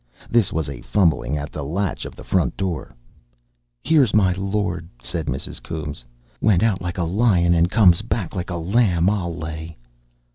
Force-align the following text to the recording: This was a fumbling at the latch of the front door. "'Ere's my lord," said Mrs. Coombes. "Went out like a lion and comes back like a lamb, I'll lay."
This 0.31 0.51
was 0.51 0.67
a 0.67 0.81
fumbling 0.81 1.37
at 1.37 1.51
the 1.51 1.61
latch 1.63 2.05
of 2.05 2.15
the 2.15 2.23
front 2.23 2.57
door. 2.57 2.95
"'Ere's 3.85 4.15
my 4.15 4.33
lord," 4.33 4.89
said 4.99 5.27
Mrs. 5.27 5.61
Coombes. 5.61 6.03
"Went 6.41 6.63
out 6.63 6.81
like 6.81 6.97
a 6.97 7.03
lion 7.03 7.53
and 7.53 7.69
comes 7.69 8.01
back 8.01 8.33
like 8.35 8.49
a 8.49 8.55
lamb, 8.57 9.11
I'll 9.11 9.35
lay." 9.37 9.77